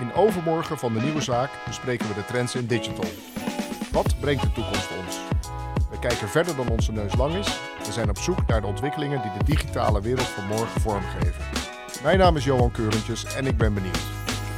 [0.00, 3.10] In overmorgen van de nieuwe zaak bespreken we de trends in digital.
[3.92, 5.20] Wat brengt de toekomst ons?
[5.90, 7.60] We kijken verder dan onze neus lang is.
[7.86, 11.44] We zijn op zoek naar de ontwikkelingen die de digitale wereld van morgen vormgeven.
[12.02, 14.02] Mijn naam is Johan Keurentjes en ik ben benieuwd.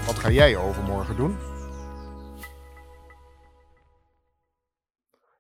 [0.06, 1.36] Wat ga jij overmorgen doen?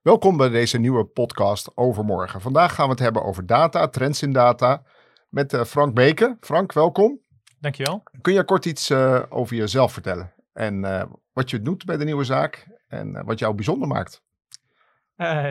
[0.02, 2.40] Welkom bij deze nieuwe podcast Overmorgen.
[2.40, 4.82] Vandaag gaan we het hebben over data, trends in data,
[5.28, 6.36] met uh, Frank Beke.
[6.40, 7.26] Frank, welkom.
[7.60, 8.02] Dankjewel.
[8.20, 10.32] Kun je kort iets uh, over jezelf vertellen?
[10.52, 14.26] En uh, wat je doet bij de nieuwe zaak en wat jou bijzonder maakt?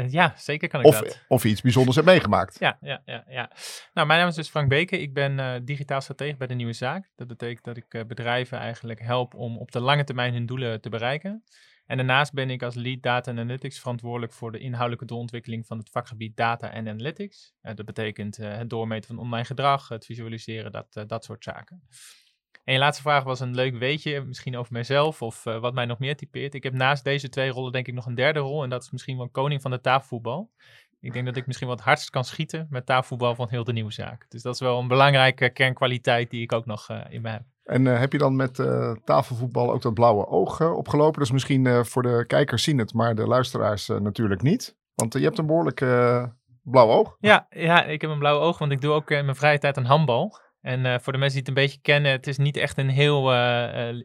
[0.08, 1.26] ja, zeker kan ik of, dat.
[1.28, 2.60] Of je iets bijzonders hebt meegemaakt.
[2.60, 3.52] Ja, ja, ja, ja.
[3.94, 5.00] Nou, mijn naam is dus Frank Beke.
[5.00, 7.10] Ik ben digitaal stratege bij de nieuwe zaak.
[7.16, 10.90] Dat betekent dat ik bedrijven eigenlijk help om op de lange termijn hun doelen te
[10.90, 11.44] bereiken.
[11.88, 15.90] En daarnaast ben ik als lead data analytics verantwoordelijk voor de inhoudelijke doorontwikkeling van het
[15.90, 17.54] vakgebied data en analytics.
[17.62, 21.44] Uh, dat betekent uh, het doormeten van online gedrag, het visualiseren, dat, uh, dat soort
[21.44, 21.81] zaken.
[22.64, 26.00] En je laatste vraag was een leuk weetje, misschien over mijzelf of wat mij nog
[26.00, 26.54] meer typeert.
[26.54, 28.92] Ik heb naast deze twee rollen denk ik nog een derde rol en dat is
[28.92, 30.52] misschien wel koning van de tafelvoetbal.
[31.00, 33.92] Ik denk dat ik misschien wat hardst kan schieten met tafelvoetbal van heel de nieuwe
[33.92, 34.25] zaak.
[34.30, 37.44] Dus dat is wel een belangrijke kernkwaliteit die ik ook nog in me heb.
[37.68, 41.20] En uh, heb je dan met uh, tafelvoetbal ook dat blauwe oog uh, opgelopen?
[41.20, 44.78] Dus misschien voor de kijkers zien het, maar de luisteraars natuurlijk niet.
[44.96, 45.80] Want je hebt een behoorlijk
[46.64, 47.18] blauw oog.
[47.20, 49.78] Ja, ja, ik heb een blauw oog, want ik doe ook in mijn vrije tijd
[49.78, 50.40] een handbal.
[50.62, 53.32] En voor de mensen die het een beetje kennen, het is niet echt een heel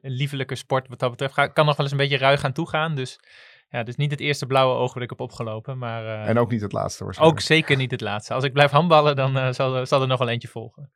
[0.00, 1.34] liefelijke sport wat dat betreft.
[1.34, 2.94] Ga, kan nog wel eens een beetje ruig aan toegaan.
[2.94, 3.20] Dus
[3.68, 5.78] ja, dus niet het eerste blauwe oog wat ik heb opgelopen.
[5.78, 7.38] Maar, en ook niet het laatste waarschijnlijk.
[7.38, 8.34] Ook zeker niet het laatste.
[8.34, 10.92] Als ik blijf handballen, dan zal, zal er nog wel eentje volgen.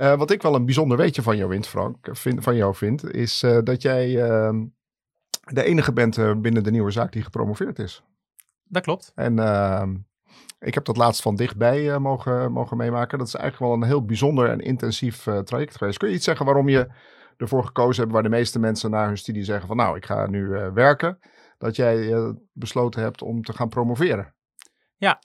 [0.00, 3.12] Uh, wat ik wel een bijzonder weetje van jou vind, Frank, vind, van jou vind,
[3.14, 4.60] is uh, dat jij uh,
[5.52, 8.02] de enige bent binnen de nieuwe zaak die gepromoveerd is.
[8.64, 9.12] Dat klopt.
[9.14, 9.96] En ehm,
[10.58, 13.18] ik heb dat laatst van dichtbij mogen, mogen meemaken.
[13.18, 15.98] Dat is eigenlijk wel een heel bijzonder en intensief traject geweest.
[15.98, 16.88] Kun je iets zeggen waarom je
[17.36, 20.26] ervoor gekozen hebt, waar de meeste mensen na hun studie zeggen van nou, ik ga
[20.26, 21.18] nu werken,
[21.58, 22.14] dat jij
[22.52, 24.34] besloten hebt om te gaan promoveren?
[24.96, 25.20] Ja,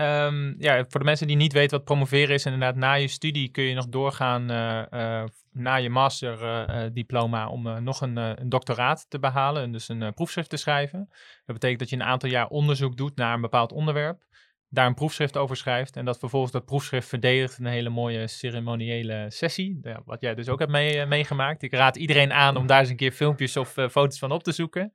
[0.00, 3.50] Um, ja, voor de mensen die niet weten wat promoveren is, inderdaad, na je studie
[3.50, 9.06] kun je nog doorgaan uh, uh, na je masterdiploma uh, om nog een, een, doctoraat
[9.08, 11.08] te behalen, en dus een proefschrift te schrijven.
[11.44, 14.22] Dat betekent dat je een aantal jaar onderzoek doet naar een bepaald onderwerp,
[14.68, 18.28] daar een proefschrift over schrijft en dat vervolgens dat proefschrift verdedigt in een hele mooie
[18.28, 21.62] ceremoniële sessie, ja, wat jij dus ook hebt mee, meegemaakt.
[21.62, 24.52] Ik raad iedereen aan om daar eens een keer filmpjes of foto's van op te
[24.52, 24.92] zoeken.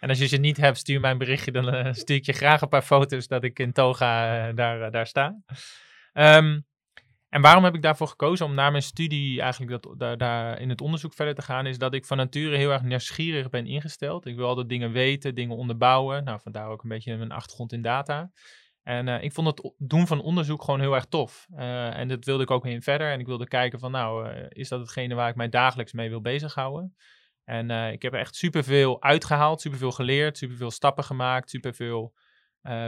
[0.00, 1.52] En als je ze niet hebt, stuur mij een berichtje.
[1.52, 5.06] Dan uh, stuur ik je graag een paar foto's dat ik in toga daar, daar
[5.06, 5.36] sta.
[6.12, 6.64] Um,
[7.28, 10.68] en waarom heb ik daarvoor gekozen om na mijn studie eigenlijk dat, daar, daar in
[10.68, 14.26] het onderzoek verder te gaan, is dat ik van nature heel erg nieuwsgierig ben ingesteld.
[14.26, 16.24] Ik wil altijd dingen weten, dingen onderbouwen.
[16.24, 18.30] Nou, vandaar ook een beetje mijn achtergrond in data.
[18.84, 21.46] En ik vond het doen van onderzoek gewoon heel erg tof.
[21.56, 23.12] en dat wilde ik ook in verder.
[23.12, 26.20] En ik wilde kijken van, nou, is dat hetgene waar ik mij dagelijks mee wil
[26.20, 26.96] bezighouden?
[27.44, 32.14] En ik heb er echt superveel uitgehaald, superveel geleerd, superveel stappen gemaakt, superveel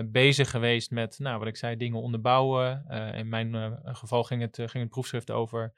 [0.04, 2.84] bezig geweest met, nou, wat ik zei, dingen onderbouwen.
[3.14, 5.72] In mijn geval ging het, ging het proefschrift over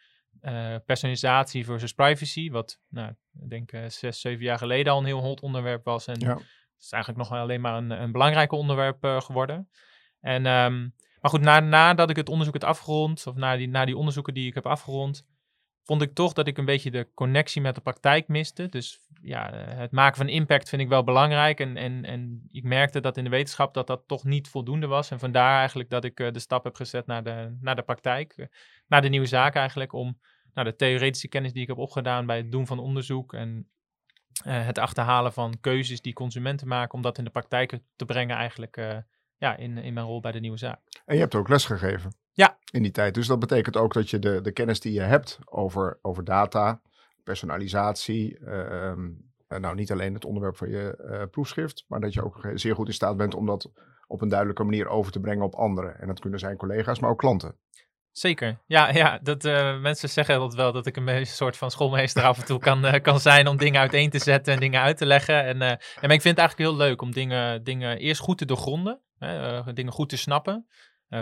[0.87, 5.41] personalisatie versus privacy, wat, nou, ik denk zes, zeven jaar geleden al een heel hot
[5.41, 6.07] onderwerp was.
[6.07, 6.35] En ja.
[6.35, 6.45] het
[6.79, 9.71] is eigenlijk nog alleen maar een, een belangrijk onderwerp geworden.
[10.29, 13.85] En, um, maar goed, na, nadat ik het onderzoek heb afgerond, of na die, na
[13.85, 15.27] die onderzoeken die ik heb afgerond,
[15.85, 18.69] vond ik toch dat ik een beetje de connectie met de praktijk miste.
[18.69, 21.61] Dus ja, het maken van impact vind ik wel belangrijk.
[21.61, 25.11] En, en, en ik merkte dat in de wetenschap dat dat toch niet voldoende was.
[25.11, 28.37] En vandaar eigenlijk dat ik uh, de stap heb gezet naar de, naar de praktijk.
[28.37, 28.47] Uh,
[28.87, 29.93] naar de nieuwe zaak eigenlijk.
[29.93, 30.19] Om
[30.55, 33.33] nou, de theoretische kennis die ik heb opgedaan bij het doen van onderzoek.
[33.33, 33.69] En
[34.47, 36.95] uh, het achterhalen van keuzes die consumenten maken.
[36.95, 39.05] Om dat in de praktijk te brengen eigenlijk
[39.39, 40.81] ja, in, in mijn rol bij de nieuwe zaak.
[41.05, 42.13] En je hebt ook les gegeven.
[42.33, 42.59] Ja.
[42.71, 43.15] In die tijd.
[43.15, 46.81] Dus dat betekent ook dat je de, de kennis die je hebt over, over data,
[47.25, 48.93] personalisatie, uh,
[49.49, 52.87] nou niet alleen het onderwerp van je uh, proefschrift, maar dat je ook zeer goed
[52.87, 53.71] in staat bent om dat
[54.07, 56.01] op een duidelijke manier over te brengen op anderen.
[56.01, 57.55] En dat kunnen zijn collega's, maar ook klanten.
[58.19, 58.59] Zeker.
[58.67, 62.39] Ja, ja dat, uh, mensen zeggen dat wel, dat ik een soort van schoolmeester af
[62.39, 65.07] en toe kan, uh, kan zijn om dingen uiteen te zetten en dingen uit te
[65.07, 65.45] leggen.
[65.45, 68.45] En, en maar ik vind het eigenlijk heel leuk om dingen, dingen eerst goed te
[68.45, 69.01] doorgronden,
[69.75, 70.67] dingen goed te snappen.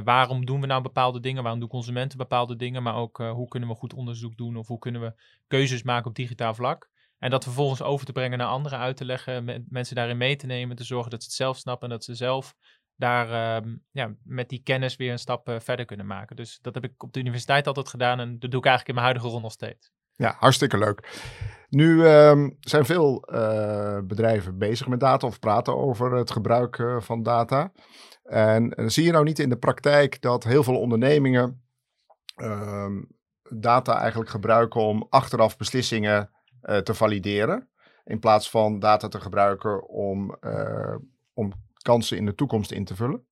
[0.05, 1.43] Waarom doen we nou bepaalde dingen?
[1.43, 2.83] Waarom doen consumenten bepaalde dingen?
[2.83, 5.13] Maar ook hoe kunnen we goed onderzoek doen of hoe kunnen we
[5.47, 6.89] keuzes maken op digitaal vlak?
[7.19, 10.47] En dat vervolgens over te brengen naar anderen, uit te leggen, mensen daarin mee te
[10.47, 12.55] nemen, te zorgen dat ze het zelf snappen en dat ze zelf
[12.97, 16.37] daar uh, ja, met die kennis weer een stap uh, verder kunnen maken.
[16.37, 18.95] Dus dat heb ik op de universiteit altijd gedaan en dat doe ik eigenlijk in
[18.95, 19.91] mijn huidige rol nog steeds.
[20.13, 21.25] Ja, hartstikke leuk.
[21.69, 27.23] Nu um, zijn veel uh, bedrijven bezig met data of praten over het gebruik van
[27.23, 27.73] data.
[28.23, 31.65] En, zie je nou niet in de praktijk dat heel veel ondernemingen
[32.43, 33.17] um,
[33.51, 37.69] data eigenlijk gebruiken om achteraf beslissingen eh, te valideren.
[38.05, 40.97] In plaats van data te gebruiken om, eh,
[41.33, 41.53] om
[41.87, 43.27] kansen in de toekomst in te vullen.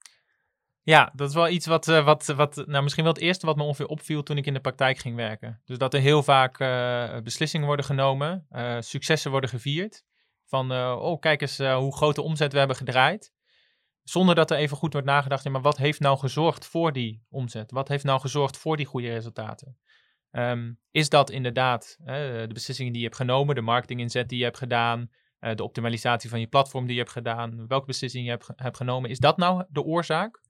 [0.84, 3.56] Ja, dat is wel iets wat, eh, wat, wat, nou misschien wel het eerste wat
[3.56, 5.60] me ongeveer opviel toen ik in de praktijk ging werken.
[5.64, 10.04] Dus dat er heel vaak eh, beslissingen worden genomen, eh, successen worden gevierd.
[10.46, 13.32] Van, oh kijk eens hoe grote omzet we hebben gedraaid.
[14.02, 17.70] Zonder dat er even goed wordt nagedacht, maar wat heeft nou gezorgd voor die omzet?
[17.70, 19.78] Wat heeft nou gezorgd voor die goede resultaten?
[20.30, 24.58] Ehm, is dat inderdaad de beslissingen die je hebt genomen, de marketinginzet die je hebt
[24.58, 25.10] gedaan,
[25.54, 29.10] de optimalisatie van je platform die je hebt gedaan, welke beslissingen je hebt, hebt genomen,
[29.10, 30.42] is dat nou de oorzaak?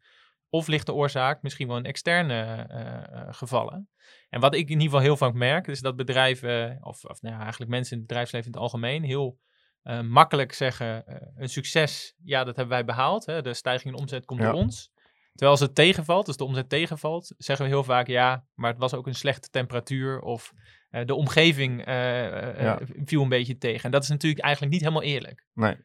[0.49, 3.89] Of ligt de oorzaak misschien wel in externe eh, eh, gevallen?
[4.29, 7.35] En wat ik in ieder geval heel vaak merk, is dat bedrijven, of, of nou
[7.35, 9.39] ja, eigenlijk mensen in het bedrijfsleven in het algemeen, heel
[9.83, 13.27] eh, makkelijk zeggen: eh, een succes, ja, dat hebben wij behaald.
[13.27, 14.51] Hè, de stijging in omzet komt Ja.
[14.51, 14.93] door ons.
[15.31, 18.79] Terwijl als het tegenvalt, dus de omzet tegenvalt, zeggen we heel vaak ja, maar het
[18.79, 20.53] was ook een slechte temperatuur of
[20.95, 22.79] eh, de omgeving eh, eh, Ja.
[23.05, 23.85] viel een beetje tegen.
[23.85, 25.47] En dat is natuurlijk eigenlijk niet helemaal eerlijk.
[25.53, 25.77] Nee.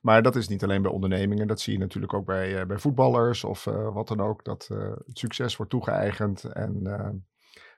[0.00, 1.46] Maar dat is niet alleen bij ondernemingen.
[1.46, 4.44] Dat zie je natuurlijk ook bij, bij voetballers of wat dan ook.
[4.44, 4.68] Dat
[5.06, 6.44] het succes wordt toegeëigend.
[6.44, 6.82] En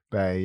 [0.09, 0.45] bij,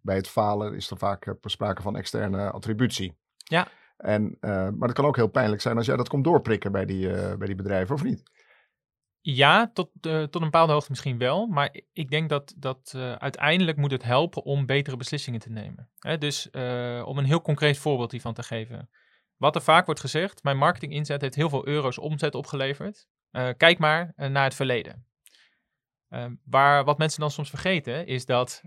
[0.00, 3.16] bij het falen is er vaak sprake van externe attributie.
[3.36, 3.68] Ja.
[3.96, 7.08] En, maar het kan ook heel pijnlijk zijn als jij dat komt doorprikken bij die,
[7.36, 8.22] bij die bedrijven, of niet?
[9.26, 11.46] Ja, tot, eh, tot een bepaalde hoogte misschien wel.
[11.46, 15.90] Maar ik denk dat, dat eh, uiteindelijk moet het helpen om betere beslissingen te nemen.
[15.98, 18.90] Hè, dus eh, om een heel concreet voorbeeld hiervan te geven.
[19.36, 23.06] Wat er vaak wordt gezegd, mijn marketinginzet heeft heel veel euro's omzet opgeleverd.
[23.56, 25.06] Kijk maar naar het verleden.
[26.44, 28.62] Waar, wat mensen dan soms vergeten, is dat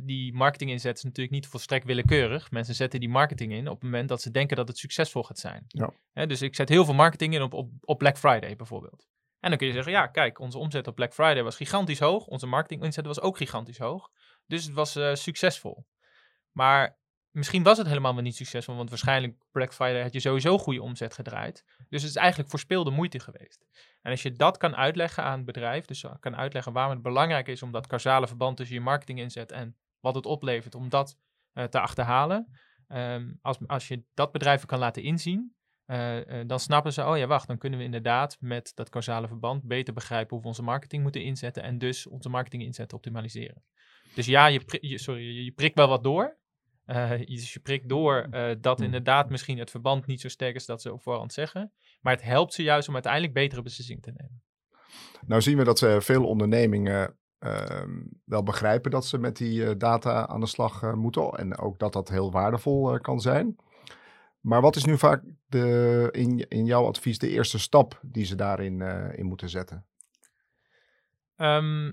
[0.00, 2.50] die marketinginzet is natuurlijk niet volstrekt willekeurig.
[2.50, 5.38] Mensen zetten die marketing in op het moment dat ze denken dat het succesvol gaat
[5.38, 5.64] zijn.
[5.66, 5.92] Ja.
[6.12, 9.06] Hè, dus ik zet heel veel marketing in op, op, op Black Friday bijvoorbeeld.
[9.40, 12.26] En dan kun je zeggen, ja, kijk, onze omzet op Black Friday was gigantisch hoog.
[12.26, 14.10] Onze marketinginzet was ook gigantisch hoog.
[14.46, 15.86] Dus het was eh, succesvol.
[16.52, 16.98] Maar
[17.30, 20.82] misschien was het helemaal wel niet succesvol, want waarschijnlijk Black Friday had je sowieso goede
[20.82, 21.64] omzet gedraaid.
[21.88, 23.66] Dus het is eigenlijk voorspelde moeite geweest.
[24.02, 27.48] En als je dat kan uitleggen aan het bedrijf, dus kan uitleggen waarom het belangrijk
[27.48, 31.18] is om dat causale verband tussen je marketinginzet en wat het oplevert, om dat
[31.52, 32.58] eh, te achterhalen.
[32.88, 35.56] Ehm, als, als je dat bedrijf kan laten inzien,
[35.88, 39.28] eh, eh, dan snappen ze, oh ja, wacht, dan kunnen we inderdaad met dat causale
[39.28, 43.62] verband beter begrijpen hoe we onze marketing moeten inzetten en dus onze marketinginzet optimaliseren.
[44.14, 46.36] Dus ja, je, pri- je, sorry, je, je prikt wel wat door.
[46.84, 48.26] Eh, je- dus je prikt door
[48.60, 48.84] dat Hmm.
[48.86, 51.72] inderdaad misschien het verband niet zo sterk is dat ze op voorhand zeggen.
[52.00, 54.42] Maar het helpt ze juist om uiteindelijk betere beslissingen te nemen.
[55.26, 60.40] Nou zien we dat veel ondernemingen ehm, wel begrijpen dat ze met die data aan
[60.40, 61.30] de slag moeten.
[61.30, 63.56] En ook dat dat heel waardevol kan zijn.
[64.40, 68.34] Maar wat is nu vaak de, in, in jouw advies de eerste stap die ze
[68.34, 69.86] daarin eh, in moeten zetten?
[71.36, 71.92] Ehm,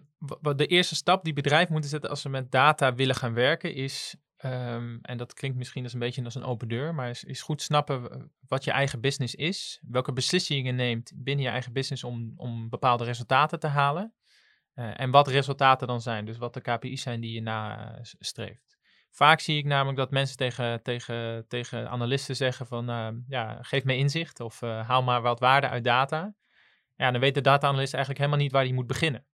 [0.55, 4.15] de eerste stap die bedrijven moeten zetten als ze met data willen gaan werken is,
[4.37, 7.41] ehm, en dat klinkt misschien als een beetje als een open deur, maar is, is
[7.41, 12.33] goed snappen wat je eigen business is, welke beslissingen neemt binnen je eigen business om,
[12.35, 14.13] om bepaalde resultaten te halen
[14.73, 18.74] eh, en wat resultaten dan zijn, dus wat de KPI's zijn die je nastreeft.
[19.15, 23.83] Vaak zie ik namelijk dat mensen tegen, tegen, tegen analisten zeggen van, ehm, ja, geef
[23.83, 26.35] me inzicht of eh, haal maar wat waarde uit data.
[26.95, 29.25] Ja, dan weet de data-analyst eigenlijk helemaal niet waar hij moet beginnen.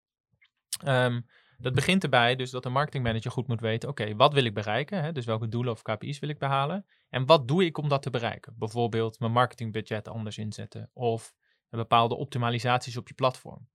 [0.83, 1.21] Ehm,
[1.57, 5.03] dat begint erbij dus dat de marketingmanager goed moet weten, oké, wat wil ik bereiken?
[5.03, 5.11] Hè?
[5.11, 6.85] Dus welke doelen of KPI's wil ik behalen?
[7.09, 8.55] En wat doe ik om dat te bereiken?
[8.57, 11.33] Bijvoorbeeld mijn marketingbudget anders inzetten of
[11.69, 13.67] bepaalde optimalisaties op je platform.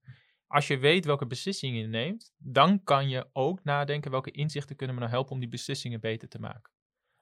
[0.47, 4.95] Als je weet welke beslissingen je neemt, dan kan je ook nadenken welke inzichten kunnen
[4.95, 6.71] me nou helpen om die beslissingen beter te maken.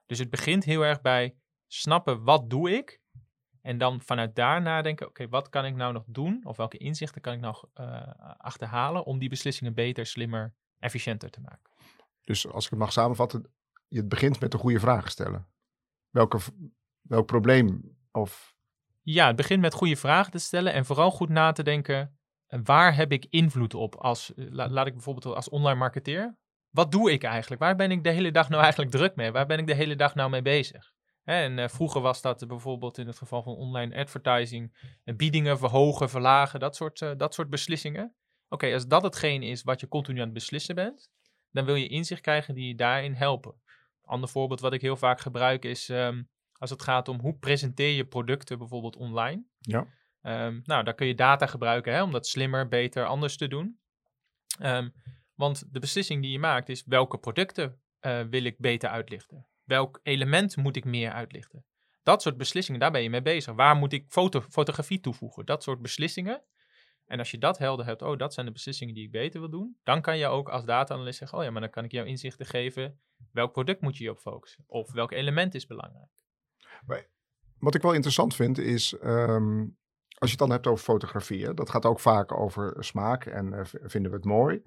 [0.06, 3.00] Dus het begint heel erg bij snappen wat doe ik
[3.66, 6.40] en dan vanuit daar nadenken, oké, wat kan ik nou nog doen?
[6.44, 11.40] Of welke inzichten kan ik nog eh, achterhalen om die beslissingen beter, slimmer, efficiënter te
[11.40, 11.72] maken?
[12.24, 13.52] Dus als ik het mag samenvatten,
[13.88, 15.48] je begint met de goede vragen stellen.
[16.10, 16.38] Welke,
[17.00, 18.54] welk probleem of
[19.02, 22.15] Ja, het begint met goede vragen te stellen en vooral goed na te denken,
[22.48, 26.36] waar heb ik invloed op als, eh, la- laat ik bijvoorbeeld als online marketeer,
[26.70, 27.60] wat doe ik eigenlijk?
[27.62, 29.32] Waar ben ik de hele dag nou eigenlijk druk mee?
[29.32, 30.92] Waar ben ik de hele dag nou mee bezig?
[31.24, 36.10] En eh, vroeger was dat bijvoorbeeld in het geval van online advertising, eh, biedingen verhogen,
[36.10, 38.14] verlagen, dat soort, dat soort beslissingen.
[38.48, 41.10] Oké, als dat hetgeen is wat je continu aan het beslissen bent,
[41.50, 43.52] dan wil je inzicht krijgen die je daarin helpen.
[43.52, 46.22] Een ander voorbeeld wat ik heel vaak gebruik is ehm,
[46.52, 49.44] als het gaat om hoe presenteer je producten bijvoorbeeld online.
[49.58, 49.86] Ja.
[50.26, 53.80] Ehm, nou, daar kun je data gebruiken hè, om dat slimmer, beter, anders te doen.
[54.58, 54.88] Ehm,
[55.34, 59.46] want de beslissing die je maakt is welke producten eh, wil ik beter uitlichten?
[59.64, 61.64] Welk element moet ik meer uitlichten?
[62.02, 63.54] Dat soort beslissingen, daar ben je mee bezig.
[63.54, 65.46] Waar moet ik foto, fotografie toevoegen?
[65.46, 66.42] Dat soort beslissingen.
[67.04, 69.50] En als je dat helder hebt, oh, dat zijn de beslissingen die ik beter wil
[69.50, 72.06] doen, dan kan je ook als data-analyst zeggen, oh ja, maar dan kan ik jou
[72.06, 73.00] inzichten geven,
[73.32, 74.64] welk product moet je je op focussen?
[74.66, 76.10] Of welk element is belangrijk?
[77.58, 79.64] Wat ik wel interessant vind is, ehm,
[80.18, 83.60] als je het dan hebt over fotografie, dat gaat ook vaak over smaak en uh,
[83.62, 84.62] vinden we het mooi.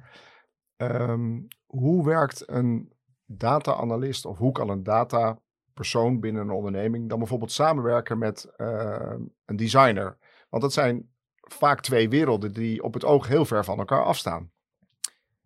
[0.78, 2.94] Um, hoe werkt een
[3.26, 9.14] data-analyst of hoe kan een data-persoon binnen een onderneming dan bijvoorbeeld samenwerken met uh,
[9.46, 10.18] een designer?
[10.50, 14.52] Want dat zijn vaak twee werelden die op het oog heel ver van elkaar afstaan.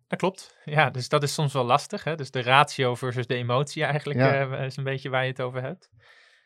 [0.06, 0.56] Dat klopt.
[0.64, 2.04] Ja, dus dat is soms wel lastig.
[2.04, 2.14] Hè?
[2.14, 4.46] Dus de ratio versus de emotie eigenlijk ja.
[4.46, 5.90] uh, is een beetje waar je het over hebt.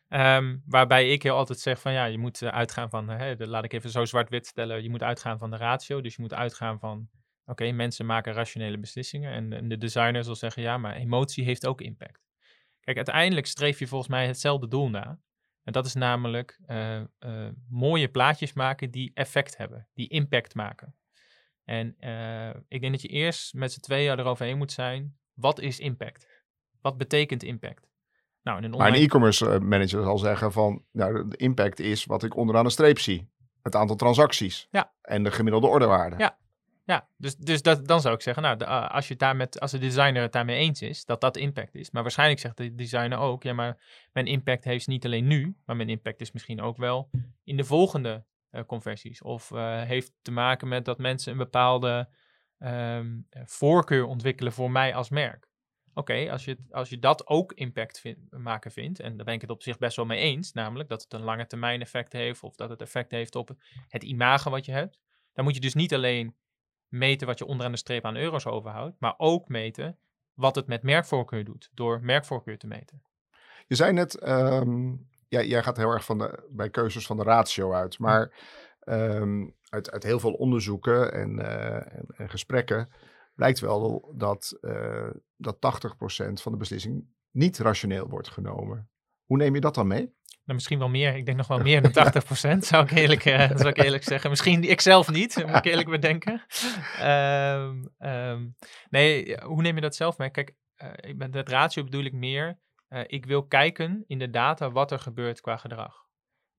[0.09, 3.73] Um, waarbij ik heel altijd zeg van ja, je moet uh, uitgaan van, laat ik
[3.73, 6.01] even zo zwart-wit stellen, je moet uitgaan van de ratio.
[6.01, 7.09] Dus je moet uitgaan van,
[7.45, 9.33] oké, mensen maken rationele beslissingen.
[9.33, 12.27] En, de designer zal zeggen ja, maar emotie heeft ook impact.
[12.81, 15.21] Kijk, uiteindelijk streef je volgens mij hetzelfde doel na.
[15.63, 20.95] En dat is namelijk uh, uh, mooie plaatjes maken die effect hebben, die impact maken.
[21.65, 21.89] En
[22.69, 26.45] ik denk dat je eerst met z'n tweeën eroverheen moet zijn, wat is impact?
[26.81, 27.88] Wat betekent impact?
[28.49, 28.91] Nou, een online...
[28.91, 32.71] Maar een e-commerce manager zal zeggen van, nou, de impact is wat ik onderaan een
[32.71, 33.29] streep zie.
[33.63, 34.93] Het aantal transacties ja.
[35.03, 36.17] en de gemiddelde ordewaarde.
[36.19, 36.39] Ja,
[36.85, 39.61] ja, dus, dus dat, dan zou ik zeggen, nou, de, uh, als, je daar met,
[39.61, 41.91] als de designer het daarmee eens is, dat dat impact is.
[41.91, 43.77] Maar waarschijnlijk zegt de designer ook, ja, maar
[44.13, 47.11] mijn impact heeft niet alleen nu, maar mijn impact is misschien ook wel
[47.45, 49.23] in de volgende uh, conversies.
[49.23, 52.09] Of uh, heeft te maken met dat mensen een bepaalde
[52.59, 55.48] um, voorkeur ontwikkelen voor mij als merk.
[55.99, 59.35] Oké, okay, als, je, als je dat ook impact vind, maken vindt, en daar ben
[59.35, 62.13] ik het op zich best wel mee eens, namelijk dat het een lange termijn effect
[62.13, 63.51] heeft, of dat het effect heeft op
[63.89, 64.99] het imago wat je hebt,
[65.33, 66.37] dan moet je dus niet alleen
[66.89, 69.99] meten wat je onderaan de streep aan euro's overhoudt, maar ook meten
[70.35, 73.03] wat het met merkvoorkeur doet, door merkvoorkeur te meten.
[73.67, 77.23] Je zei net, um, ja, jij gaat heel erg van de, bij keuzes van de
[77.23, 78.33] ratio uit, maar
[78.85, 82.89] um, uit, uit heel veel onderzoeken en, uh, en, en, gesprekken
[83.39, 88.91] blijkt wel dat, uh, dat 80% van de beslissing niet rationeel wordt genomen.
[89.25, 90.01] Hoe neem je dat dan mee?
[90.45, 91.17] Nou, misschien wel meer.
[91.17, 92.13] Ik denk nog wel meer dan
[92.57, 94.31] 80% zou ik eerlijk, uh, zou ik eerlijk zeggen.
[94.31, 96.45] Misschien ik zelf niet, moet ik eerlijk bedenken.
[97.03, 98.57] Um, um,
[98.89, 100.31] nee, hoe neem je dat zelf mee?
[100.31, 102.59] Kijk, uh, met het ratio bedoel ik meer.
[102.89, 106.07] Uh, ik wil kijken in de data wat er gebeurt qua gedrag.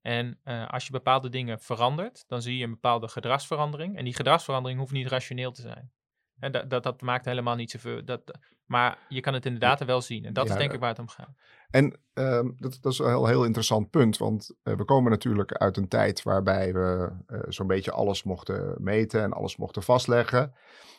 [0.01, 3.97] En als je bepaalde dingen verandert, dan zie je een bepaalde gedragsverandering.
[3.97, 5.91] En die gedragsverandering hoeft niet rationeel te zijn.
[6.39, 8.05] En dat, dat, dat, maakt helemaal niet zoveel.
[8.05, 8.21] Dat,
[8.65, 10.25] maar je kan het in de data wel zien.
[10.25, 11.29] En dat ja, is denk ik waar het om gaat.
[11.69, 14.17] En um, dat, dat, is een heel, heel interessant punt.
[14.17, 18.75] Want uh, we komen natuurlijk uit een tijd waarbij we uh, zo'n beetje alles mochten
[18.77, 20.53] meten en alles mochten vastleggen.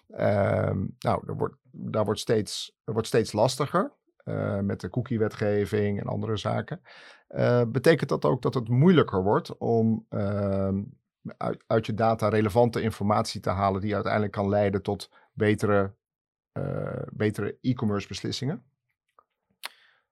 [0.08, 3.98] Um, nou, er wordt, daar wordt steeds, er wordt steeds lastiger.
[4.24, 6.80] Uh, met de cookie-wetgeving en andere zaken.
[7.68, 10.82] betekent dat ook dat het moeilijker wordt om ehm,
[11.36, 15.94] uit, uit je data relevante informatie te halen die uiteindelijk kan leiden tot betere,
[16.58, 18.64] uh, betere e-commerce beslissingen?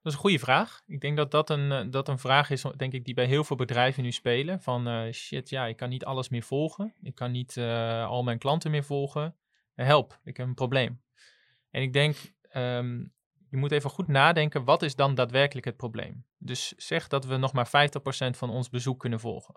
[0.03, 0.83] Dat is een goede vraag.
[0.87, 3.45] Ik denk dat dat een, eh, dat een vraag is, denk ik, die bij heel
[3.45, 4.63] veel bedrijven nu spelen.
[4.63, 6.95] Van uh, shit, ja, ik kan niet alles meer volgen.
[7.03, 9.37] Ik kan niet al mijn klanten meer volgen.
[9.75, 11.03] help, ik heb een probleem.
[11.71, 12.17] En ik denk,
[12.57, 13.13] um,
[13.51, 16.25] je moet even goed nadenken, wat is dan daadwerkelijk het probleem?
[16.39, 19.55] Dus zeg dat we nog maar 50% van ons bezoek kunnen volgen.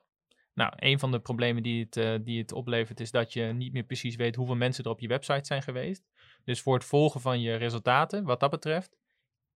[0.54, 3.74] Nou, een van de problemen die het, uh, die het oplevert is dat je niet
[3.74, 6.04] meer precies weet hoeveel mensen er op je website zijn geweest.
[6.44, 8.98] Dus voor het volgen van je resultaten, wat dat betreft,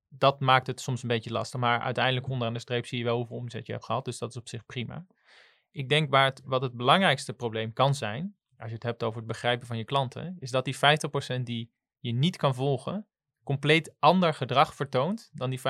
[0.10, 1.60] dat maakt het soms een beetje lastig.
[1.60, 4.06] Maar uiteindelijk onderaan de streep zie je wel hoeveel omzet je hebt gehad.
[4.06, 5.06] Dus dat is op zich prima.
[5.72, 9.18] Ik denk waar het, wat het belangrijkste probleem kan zijn, als je het hebt over
[9.18, 10.76] het begrijpen van je klanten, is dat die
[11.38, 13.08] 50% die je niet kan volgen,
[13.44, 15.62] compleet ander gedrag vertoont dan die 50%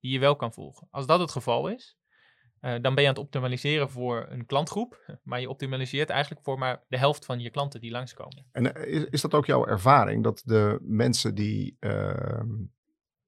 [0.00, 0.88] die je wel kan volgen.
[0.90, 1.96] Als dat het geval is,
[2.64, 6.58] uh, dan ben je aan het optimaliseren voor een klantgroep, maar je optimaliseert eigenlijk voor
[6.58, 8.46] maar de helft van je klanten die langskomen.
[8.52, 12.40] En uh, is, is, dat ook jouw ervaring dat de mensen die, uh,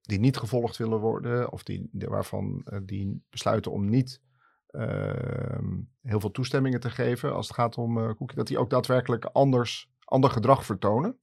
[0.00, 4.22] die niet gevolgd willen worden, of die, waarvan eh, die besluiten om niet
[4.66, 9.24] ehm, heel veel toestemmingen te geven als het gaat om cookie, dat die ook daadwerkelijk
[9.24, 11.18] anders, ander gedrag vertonen?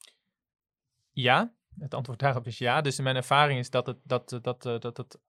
[1.12, 2.82] Ja, het antwoord daarop is ja.
[2.82, 5.20] Dus mijn ervaring is dat het, dat, dat, dat, dat, dat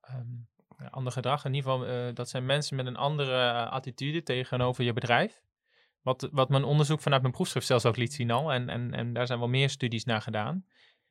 [0.90, 1.44] ander gedrag.
[1.44, 5.42] In ieder geval, uh, dat zijn mensen met een andere uh, attitude tegenover je bedrijf.
[6.02, 9.12] Wat, wat mijn onderzoek vanuit mijn proefschrift zelfs ook liet zien al, en, en, en
[9.12, 10.66] daar zijn wel meer studies naar gedaan,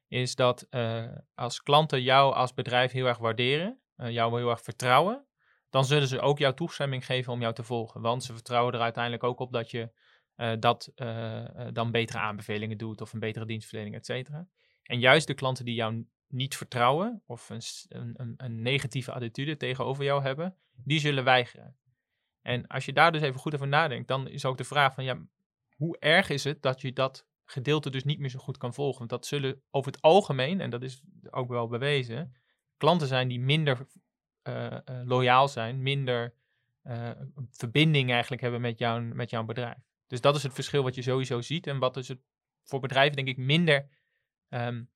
[0.08, 5.26] is dat uh, als klanten jou als bedrijf heel erg waarderen, jou heel erg vertrouwen,
[5.70, 8.02] dan zullen ze ook jouw toestemming geven om jou te volgen.
[8.02, 9.92] Want ze vertrouwen er uiteindelijk ook op dat je
[10.60, 10.92] dat
[11.72, 14.48] dan betere aanbevelingen doet of een betere dienstverlening, et cetera.
[14.84, 20.04] En juist de klanten die jou niet vertrouwen of een, een, een, negatieve attitude tegenover
[20.04, 21.78] jou hebben, die zullen weigeren.
[22.42, 25.04] En als je daar dus even goed over nadenkt, dan is ook de vraag van
[25.04, 25.26] ja,
[25.76, 28.98] hoe erg is het dat je dat gedeelte dus niet meer zo goed kan volgen?
[28.98, 32.36] Want dat zullen over het algemeen, en dat is ook wel bewezen,
[32.78, 33.88] klanten zijn die minder
[34.44, 36.34] uh, loyaal zijn, minder
[36.84, 37.12] uh,
[37.50, 39.78] verbinding eigenlijk hebben met, jouw met jouw bedrijf.
[40.08, 42.22] Dus dat is het verschil wat je sowieso ziet en wat dus het
[42.64, 43.90] voor bedrijven denk ik minder
[44.54, 44.90] um,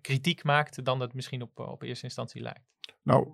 [0.00, 2.68] kritiek maakt dan dat misschien op, op eerste instantie lijkt.
[3.02, 3.28] Nou,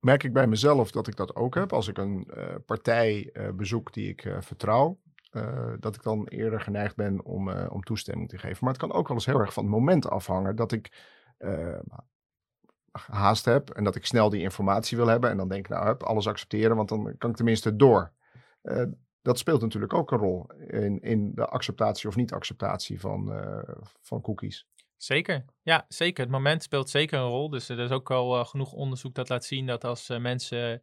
[0.00, 1.72] merk ik bij mezelf dat ik dat ook heb.
[1.72, 5.00] Als ik een uh, partij bezoek die ik vertrouw,
[5.78, 8.58] dat ik dan eerder geneigd ben om, om toestemming te geven.
[8.60, 10.92] Maar het kan ook wel eens heel erg van het moment afhangen dat ik
[12.90, 15.30] haast heb en dat ik snel die informatie wil hebben.
[15.30, 18.12] En dan denk ik, nou, heb alles accepteren, want dan kan ik tenminste door.
[19.22, 23.58] Dat speelt natuurlijk ook een rol in, in de acceptatie of niet-acceptatie van, uh,
[24.00, 24.66] van cookies.
[24.96, 26.22] Zeker, ja, zeker.
[26.22, 27.50] Het moment speelt zeker een rol.
[27.50, 30.82] Dus er is ook al uh, genoeg onderzoek dat laat zien dat als mensen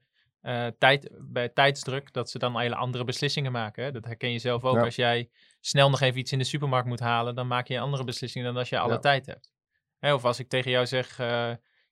[0.77, 3.83] tijd, bij tijdsdruk, dat ze dan hele andere beslissingen maken.
[3.83, 3.91] Hè?
[3.91, 4.75] Dat herken je zelf ook.
[4.75, 4.83] Ja.
[4.83, 5.29] Als jij
[5.59, 8.57] snel nog even iets in de supermarkt moet halen, dan maak je andere beslissingen dan
[8.57, 8.99] als je alle ja.
[8.99, 9.51] tijd hebt.
[9.99, 10.13] Hè?
[10.13, 11.19] Of als ik tegen jou zeg,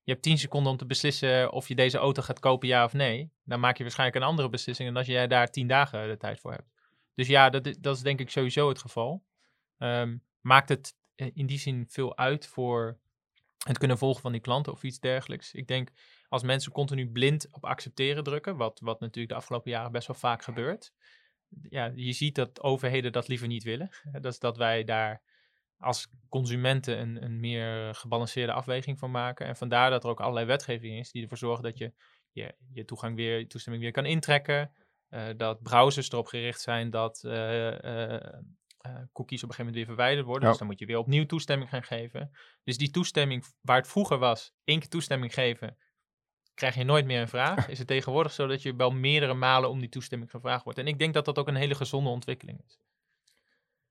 [0.06, 2.94] je hebt 10 seconden om te beslissen of je deze auto gaat kopen, ja of
[2.94, 3.32] nee.
[3.44, 6.40] Dan maak je waarschijnlijk een andere beslissing dan als jij daar 10 dagen de tijd
[6.40, 6.70] voor hebt.
[7.16, 9.24] Dus ja, dat, dat is denk ik sowieso het geval.
[9.78, 13.00] Um, maakt het in die zin veel uit voor
[13.68, 15.54] het kunnen volgen van die klanten of iets dergelijks.
[15.54, 15.92] Ik denk
[16.30, 20.16] als mensen continu blind op accepteren drukken, wat, wat natuurlijk de afgelopen jaren best wel
[20.16, 20.94] vaak gebeurt.
[21.70, 23.90] Ja, je ziet dat overheden dat liever niet willen.
[24.22, 25.22] Dat is dat wij daar
[25.78, 29.46] als consumenten een, een meer gebalanceerde afweging van maken.
[29.46, 31.94] En vandaar dat er ook allerlei wetgeving is die ervoor zorgen dat je
[32.32, 34.72] je, je toegang weer, je toestemming weer kan intrekken.
[35.10, 38.18] Uh, dat browsers erop gericht zijn dat uh, uh,
[39.14, 40.44] cookies op een gegeven moment weer verwijderd worden.
[40.44, 40.50] Ja.
[40.50, 42.32] Dus dan moet je weer opnieuw toestemming gaan geven.
[42.64, 45.78] Dus die toestemming, waar het vroeger was, één keer toestemming geven,
[46.54, 47.68] krijg je nooit meer een vraag.
[47.70, 50.80] Is het tegenwoordig zo dat je wel meerdere malen om die toestemming gevraagd wordt.
[50.80, 52.80] En ik denk dat dat ook een hele gezonde ontwikkeling is.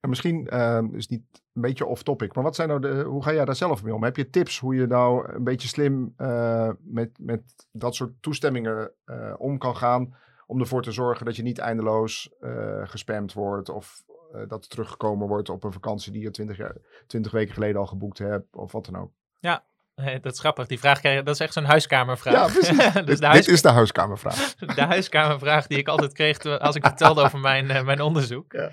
[0.05, 1.23] En misschien uh, is niet
[1.55, 4.05] een beetje off-topic, maar wat zijn nou de, hoe ga jij daar zelf mee om?
[4.05, 7.43] Heb je tips hoe je nou een beetje slim uh, met, met
[7.73, 10.17] dat soort toestemmingen uh, om kan gaan?
[10.47, 14.05] Om ervoor te zorgen dat je niet eindeloos uh, gespamd wordt of
[14.49, 16.77] dat er teruggekomen wordt op een vakantie die je 20, jaar,
[17.07, 19.11] 20 weken geleden al geboekt hebt of wat dan ook.
[19.41, 19.65] Ja,
[20.23, 20.67] dat is grappig.
[20.67, 22.35] Die vraag krijg je, dat is echt zo'n huiskamervraag.
[22.35, 22.93] Ja, precies.
[23.07, 24.55] dus dit, dit, is de huiskamervraag.
[24.77, 28.53] de huiskamervraag die ik altijd kreeg als ik vertelde over mijn, mijn onderzoek.
[28.53, 28.71] Ja.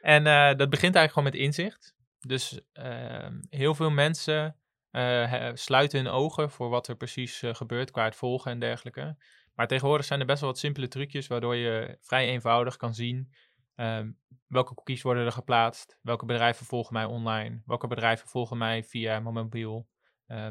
[0.00, 1.94] En uh, dat begint eigenlijk gewoon met inzicht.
[2.20, 4.56] Dus uh, heel veel mensen
[4.90, 9.16] uh, sluiten hun ogen voor wat er precies gebeurt qua het volgen en dergelijke.
[9.54, 13.32] Maar tegenwoordig zijn er best wel wat simpele trucjes waardoor je vrij eenvoudig kan zien
[13.74, 14.10] ehm,
[14.46, 19.20] welke cookies worden er geplaatst, welke bedrijven volgen mij online, welke bedrijven volgen mij via
[19.20, 19.88] mijn mobiel.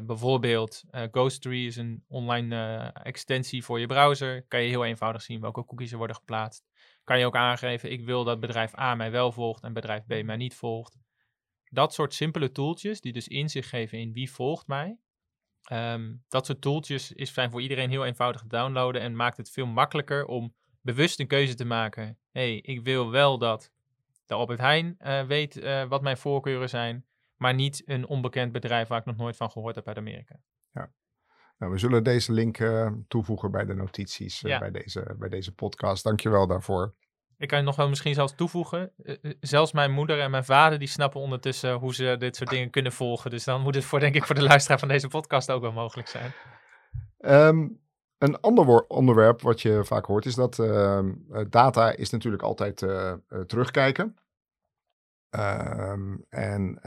[0.02, 2.56] Bijvoorbeeld Ghostery is een online
[3.02, 4.44] extensie voor je browser.
[4.48, 6.64] Kan je heel eenvoudig zien welke cookies er worden geplaatst
[7.10, 10.22] kan je ook aangeven, ik wil dat bedrijf A mij wel volgt en bedrijf B
[10.22, 10.96] mij niet volgt.
[11.64, 14.98] Dat soort simpele tooltjes die dus inzicht geven in wie volgt mij.
[15.72, 19.50] Um, dat soort tooltjes is, zijn voor iedereen heel eenvoudig te downloaden en maakt het
[19.50, 22.18] veel makkelijker om bewust een keuze te maken.
[22.30, 23.70] hey, ik wil wel dat
[24.26, 27.04] de Albert Heijn uh, weet uh, wat mijn voorkeuren zijn,
[27.40, 30.40] maar niet een onbekend bedrijf waar ik nog nooit van gehoord heb uit Amerika.
[30.72, 30.92] Ja.
[31.58, 34.58] Nou, we zullen deze link uh, toevoegen bij de notities uh, ja.
[34.58, 36.04] bij, deze, bij deze podcast.
[36.04, 36.94] Dankjewel daarvoor.
[37.36, 38.92] Ik kan je nog wel misschien zelfs toevoegen.
[38.96, 42.70] Uh, zelfs mijn moeder en mijn vader die snappen ondertussen hoe ze dit soort dingen
[42.70, 43.30] kunnen volgen.
[43.30, 45.72] Dus dan moet het voor, denk ik, voor de luisteraar van deze podcast ook wel
[45.72, 46.32] mogelijk zijn.
[47.18, 47.80] Um,
[48.18, 51.12] een ander onderwerp wat je vaak hoort is dat ehm,
[51.48, 52.76] data is natuurlijk altijd
[53.46, 54.16] terugkijken.
[55.30, 56.78] Um, en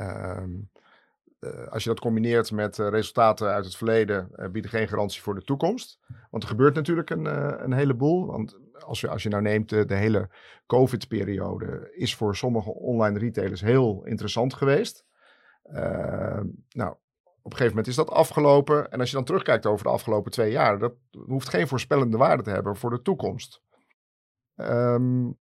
[1.43, 5.21] uh, als je dat combineert met uh, resultaten uit het verleden, uh, bieden geen garantie
[5.21, 5.99] voor de toekomst.
[6.29, 7.25] Want er gebeurt natuurlijk een,
[7.63, 8.25] een heleboel.
[8.25, 10.29] Want als je, als je nou neemt, de, hele
[10.65, 15.05] COVID-periode is voor sommige online retailers heel interessant geweest.
[16.69, 16.95] nou,
[17.41, 18.91] op een gegeven moment is dat afgelopen.
[18.91, 22.43] En als je dan terugkijkt over de afgelopen twee jaar, dat hoeft geen voorspellende waarde
[22.43, 23.61] te hebben voor de toekomst.
[24.55, 25.37] Um,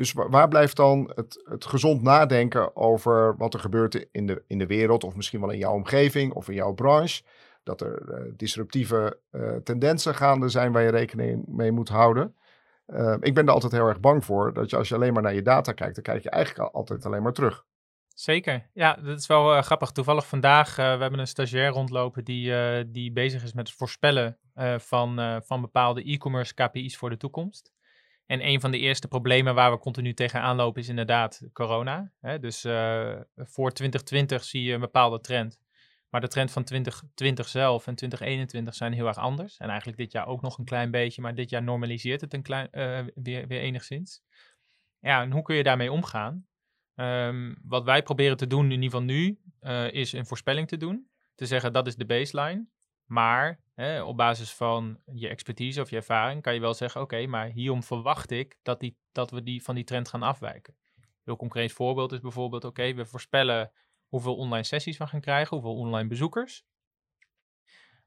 [0.00, 4.58] dus waar blijft dan het, het gezond nadenken over wat er gebeurt in de, in
[4.58, 7.22] de wereld, of misschien wel in jouw omgeving of in jouw branche?
[7.62, 12.36] Dat er uh, disruptieve uh, tendensen gaande zijn waar je rekening mee moet houden.
[12.86, 15.22] Uh, ik ben er altijd heel erg bang voor dat je als je alleen maar
[15.22, 17.64] naar je data kijkt, dan kijk je eigenlijk altijd alleen maar terug.
[18.08, 19.90] Zeker, ja, dat is wel grappig.
[19.90, 22.52] Toevallig vandaag, we hebben een stagiair rondlopen die,
[22.90, 24.38] die bezig is met het voorspellen
[24.78, 27.72] van, van bepaalde e-commerce KPI's voor de toekomst.
[28.30, 32.12] En een van de eerste problemen waar we continu tegenaan lopen is inderdaad corona.
[32.20, 32.38] Hè?
[32.38, 35.60] Dus uh, voor 2020 zie je een bepaalde trend.
[36.10, 39.56] Maar de trend van 2020 zelf en 2021 zijn heel erg anders.
[39.56, 42.42] En eigenlijk dit jaar ook nog een klein beetje, maar dit jaar normaliseert het een
[42.42, 44.22] klein, uh, weer, weer enigszins.
[44.98, 46.46] Ja, en hoe kun je daarmee omgaan?
[46.94, 50.76] Ehm, wat wij proberen te doen, in ieder geval nu, uh, is een voorspelling te
[50.76, 51.10] doen.
[51.34, 52.66] Te zeggen dat is de baseline.
[53.04, 53.60] Maar
[54.04, 57.82] op basis van je expertise of je ervaring kan je wel zeggen: oké, maar hierom
[57.82, 60.74] verwacht ik dat, die, dat we die, van die trend gaan afwijken.
[60.96, 63.72] Een heel concreet voorbeeld is bijvoorbeeld: oké, we voorspellen
[64.08, 66.64] hoeveel online sessies we gaan krijgen, hoeveel online bezoekers.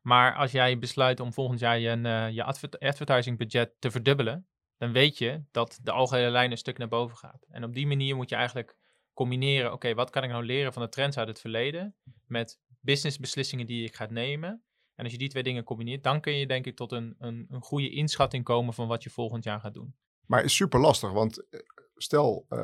[0.02, 2.44] Maar als jij besluit om volgend jaar je, uh, je
[2.80, 7.18] advertising budget te verdubbelen, dan weet je dat de algehele lijn een stuk naar boven
[7.18, 7.46] gaat.
[7.50, 8.78] En op die manier moet je eigenlijk
[9.14, 11.96] combineren, oké, wat kan ik nou leren van de trends uit het verleden
[12.28, 14.64] met businessbeslissingen die ik ga nemen.
[15.04, 17.46] En als je die twee dingen combineert, dan kun je denk ik tot een, een,
[17.50, 19.96] een goede inschatting komen van wat je volgend jaar gaat doen.
[20.26, 21.60] Maar het is super lastig, want eh,
[21.96, 22.60] stel uh,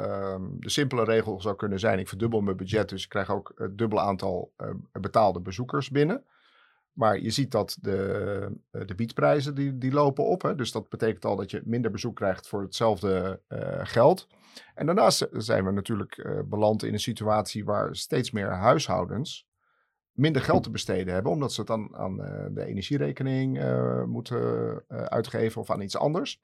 [0.59, 3.77] de simpele regel zou kunnen zijn, ik verdubbel mijn budget, dus ik krijg ook het
[3.77, 6.25] dubbele aantal uh, betaalde bezoekers binnen.
[6.93, 10.41] Maar je ziet dat de, eh, de biedprijzen die, die lopen op.
[10.41, 10.55] Hè?
[10.55, 13.41] Dus dat betekent al dat je minder bezoek krijgt voor hetzelfde
[13.83, 14.27] geld.
[14.75, 19.48] En daarnaast zijn we natuurlijk beland in een situatie waar steeds meer huishoudens
[20.19, 21.31] minder geld te besteden hebben.
[21.31, 22.17] Omdat ze het dan aan
[22.53, 23.59] de energierekening
[24.05, 26.41] moeten uitgeven of aan iets anders.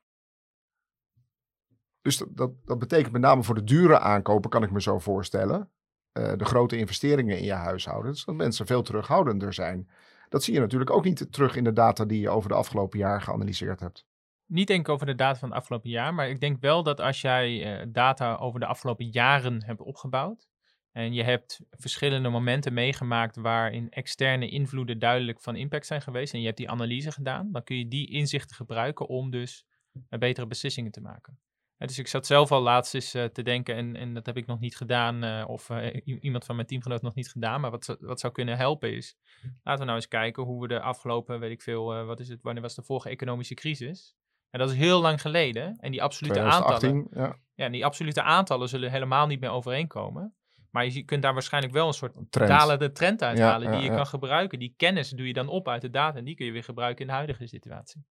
[2.01, 5.71] Dus dat, dat, betekent met name voor de dure aankopen, kan ik me zo voorstellen.
[6.11, 9.89] de grote investeringen in je huishoudens, dat mensen veel terughoudender zijn.
[10.29, 12.99] Dat zie je natuurlijk ook niet terug in de data die je over de afgelopen
[12.99, 14.05] jaar geanalyseerd hebt.
[14.45, 17.21] Niet denk over de data van het afgelopen jaar, maar ik denk wel dat als
[17.21, 20.47] jij data over de afgelopen jaren hebt opgebouwd
[20.95, 26.39] en je hebt verschillende momenten meegemaakt waarin externe invloeden duidelijk van impact zijn geweest en
[26.39, 29.65] je hebt die analyse gedaan, dan kun je die inzichten gebruiken om dus
[30.09, 31.39] betere beslissingen te maken
[31.77, 34.45] dus ik zat zelf al laatst eens uh, te denken, en, en dat heb ik
[34.45, 37.97] nog niet gedaan, uh, of uh, iemand van mijn teamgenoot nog niet gedaan, maar wat,
[37.99, 39.17] wat zou kunnen helpen is,
[39.63, 42.41] laten we nou eens kijken hoe we de afgelopen, weet ik veel, wat is het,
[42.41, 44.15] wanneer was de vorige economische crisis?
[44.49, 47.39] En dat is heel lang geleden, en die absolute 2018, aantallen, ja.
[47.53, 50.35] ja, die absolute aantallen zullen helemaal niet meer overeenkomen.
[50.75, 52.49] Maar je kunt daar waarschijnlijk wel een soort trend.
[52.49, 54.59] dalende trend uithalen ja, die je kan gebruiken.
[54.59, 57.01] Die kennis doe je dan op uit de data en die kun je weer gebruiken
[57.01, 58.05] in de huidige situatie.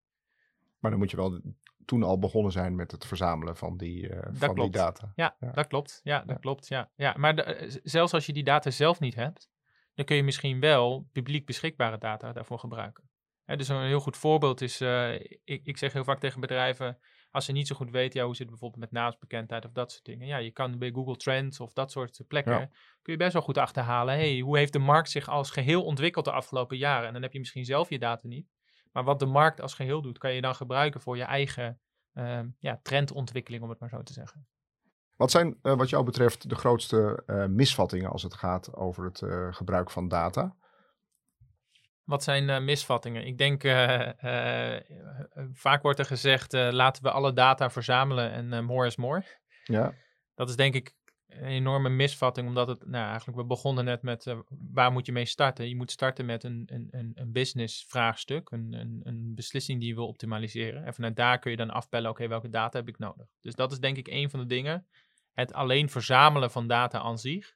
[0.79, 1.41] Maar dan moet je wel
[1.85, 5.13] toen al begonnen zijn met het verzamelen van die, uh, van die data.
[5.15, 6.01] Ja, dat klopt.
[6.03, 6.69] Ja, dat klopt.
[6.69, 6.91] Ja.
[6.97, 9.51] Ja, maar eh, zelfs als je die data zelf niet hebt,
[9.95, 13.11] dan kun je misschien wel publiek beschikbare data daarvoor gebruiken.
[13.45, 16.99] dus een heel goed voorbeeld is, uh, ik, ik zeg heel vaak tegen bedrijven,
[17.35, 19.93] als ze niet zo goed weten, ja, hoe zit het bijvoorbeeld met naamsbekendheid of dat
[19.93, 20.27] soort dingen.
[20.27, 22.71] Ja, je kan bij Google Trends of dat soort plekken,
[23.03, 26.25] kun je best wel goed achterhalen, hey, hoe heeft de markt zich als geheel ontwikkeld
[26.25, 27.07] de afgelopen jaren?
[27.07, 28.51] En dan heb je misschien zelf je data niet.
[28.93, 31.81] Maar wat de markt als geheel doet, kan je dan gebruiken voor je eigen
[32.15, 34.47] uh, ja, trendontwikkeling, om het maar zo te zeggen.
[35.17, 39.23] Wat zijn uh, wat jou betreft de grootste uh, misvattingen als het gaat over het
[39.57, 40.57] gebruik van data?
[42.05, 43.27] Wat zijn misvattingen?
[43.27, 43.63] Ik denk,
[45.53, 49.25] vaak wordt er gezegd, laten we alle data verzamelen en more is more.
[49.65, 49.95] Ja.
[50.35, 50.95] Dat is denk ik
[51.29, 54.35] een enorme misvatting, omdat het, nou eigenlijk, we begonnen net met
[54.73, 55.69] waar moet je mee starten?
[55.69, 59.89] Je moet starten met een, een, een, een business vraagstuk, een, een, een beslissing die
[59.89, 60.85] je wil optimaliseren.
[60.85, 63.27] En vanuit daar kun je dan afbellen, oké, welke data heb ik nodig?
[63.41, 64.87] Dus dat is denk ik een van de dingen.
[65.33, 67.55] Het alleen verzamelen van data aan zich.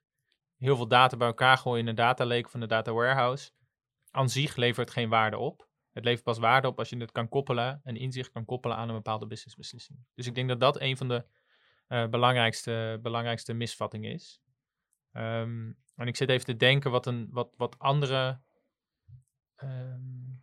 [0.56, 3.50] Heel veel data bij elkaar gooien in een data lake van de data warehouse.
[4.18, 5.68] Aan zich levert geen waarde op.
[5.92, 8.88] Het levert pas waarde op als je het kan koppelen, een inzicht kan koppelen aan
[8.88, 9.98] een bepaalde businessbeslissing.
[10.14, 11.24] Dus ik denk dat dat een van de
[11.88, 14.40] uh, belangrijkste, belangrijkste misvatting is.
[15.12, 18.40] Um, en ik zit even te denken wat, een, wat, wat andere.
[19.62, 20.42] Um,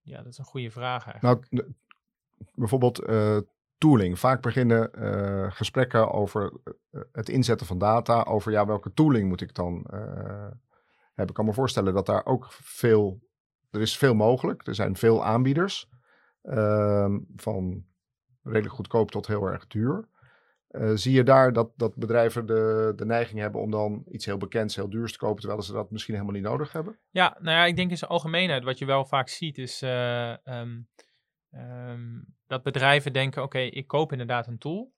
[0.00, 1.50] ja, dat is een goede vraag eigenlijk.
[1.50, 1.74] Nou,
[2.54, 3.38] bijvoorbeeld uh,
[3.78, 4.18] tooling.
[4.18, 6.52] Vaak beginnen uh, gesprekken over
[7.12, 9.86] het inzetten van data, over ja, welke tooling moet ik dan
[11.14, 11.28] hebben.
[11.28, 13.22] Ik kan me voorstellen dat daar ook veel.
[13.70, 14.66] Er is veel mogelijk.
[14.66, 15.88] Er zijn veel aanbieders.
[16.42, 17.84] Ehm, van
[18.42, 20.08] redelijk goedkoop tot heel erg duur.
[20.70, 24.36] Uh, zie je daar dat, dat bedrijven de, de neiging hebben om dan iets heel
[24.36, 26.98] bekends, heel duurs te kopen, terwijl ze dat misschien helemaal niet nodig hebben?
[27.10, 30.36] Ja, nou ja, ik denk in zijn algemeenheid, wat je wel vaak ziet, is uh,
[30.44, 30.88] um,
[31.52, 34.92] um, dat bedrijven denken, oké, ik koop inderdaad een tool.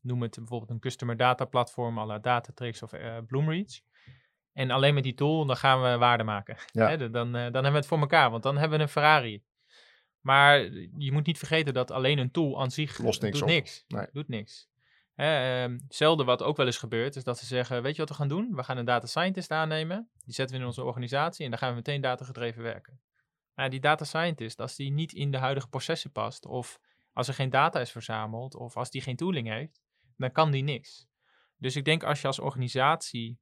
[0.00, 3.80] Noem het bijvoorbeeld een customer data platform, à la Datatrix of uh, Bloomreach.
[4.56, 6.56] En alleen met die tool, dan gaan we waarde maken.
[6.72, 6.88] Ja.
[6.88, 9.42] Hè, dan, dan hebben we het voor elkaar, want dan hebben we een Ferrari.
[10.20, 10.60] Maar
[10.98, 13.84] je moet niet vergeten dat alleen een tool aan zich Lost niks doet niks.
[13.88, 14.06] Nee.
[14.12, 14.68] Doet niks.
[15.14, 18.08] Hè, um, zelden wat ook wel eens gebeurt, is dat ze zeggen, weet je wat
[18.08, 18.54] we gaan doen?
[18.54, 21.68] We gaan een data scientist aannemen, die zetten we in onze organisatie en dan gaan
[21.68, 23.00] we meteen data gedreven werken.
[23.54, 26.80] Maar die data scientist, als die niet in de huidige processen past, of
[27.12, 29.80] als er geen data is verzameld, of als die geen tooling heeft,
[30.16, 31.06] dan kan die niks.
[31.56, 33.38] Dus ik denk als je als organisatie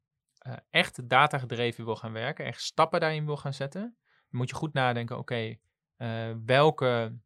[0.47, 4.49] uh, echt data gedreven wil gaan werken, echt stappen daarin wil gaan zetten, dan moet
[4.49, 7.19] je goed nadenken, oké, okay, uh, welke,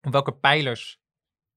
[0.00, 1.02] welke pijlers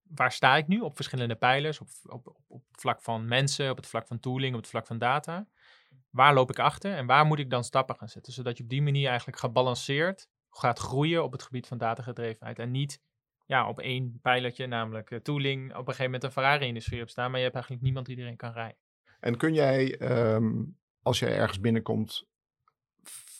[0.09, 3.69] waar sta ik nu op verschillende pijlers, op, op, op, op het vlak van mensen,
[3.69, 5.47] op het vlak van tooling, op het vlak van data.
[6.09, 8.33] Waar loop ik achter en waar moet ik dan stappen gaan zetten?
[8.33, 12.59] Zodat je op die manier eigenlijk gebalanceerd gaat groeien op het gebied van datagedrevenheid.
[12.59, 13.01] En niet
[13.45, 17.27] ja, op één pijlertje, namelijk eh, tooling, op een gegeven moment een Ferrari-industrie op staan,
[17.27, 18.77] maar je hebt eigenlijk niemand die erin kan rijden.
[19.19, 20.63] En kun jij, ehm,
[21.01, 22.25] als jij ergens binnenkomt,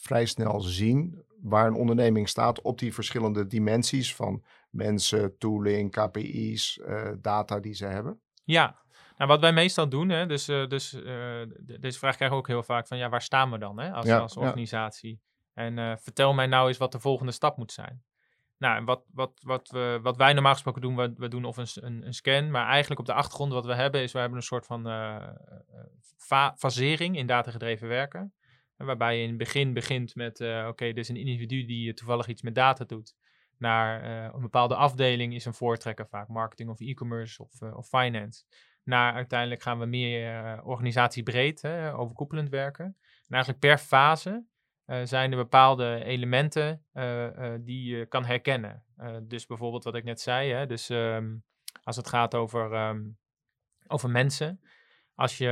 [0.02, 6.78] vrij snel zien waar een onderneming staat op die verschillende dimensies van mensen, tooling, KPI's,
[6.78, 8.20] eh, data die ze hebben?
[8.44, 8.82] Ja,
[9.16, 11.42] nou, wat wij meestal doen, hè, dus, uh, dus uh,
[11.80, 14.08] deze vraag krijgen we ook heel vaak van, ja, waar staan we dan hè, als,
[14.08, 15.20] als organisatie?
[15.54, 15.62] Ja.
[15.62, 18.02] En vertel mij nou eens wat de volgende stap moet zijn.
[18.58, 21.66] Nou, wat, wat, wat, we, wat wij normaal gesproken doen, we, we doen of een,
[21.74, 24.44] een, een, scan, maar eigenlijk op de achtergrond wat we hebben is, we hebben een
[24.44, 24.86] soort van
[26.16, 28.32] fa fasering in datagedreven werken.
[28.76, 32.26] Waarbij je in het begin begint met, uh, oké, okay, dus een individu die toevallig
[32.26, 33.14] iets met data doet.
[33.56, 38.44] Naar een bepaalde afdeling is een voortrekker, vaak marketing of e-commerce of, of finance.
[38.84, 42.84] Naar uiteindelijk gaan we meer organisatiebreed, hè, overkoepelend werken.
[43.26, 44.44] En eigenlijk per fase
[45.04, 46.84] zijn er bepaalde elementen
[47.60, 48.84] die je kan herkennen.
[49.22, 51.44] dus bijvoorbeeld wat ik net zei, hè, dus um,
[51.82, 53.18] als het gaat over, um,
[53.86, 54.60] over mensen,
[55.14, 55.48] als je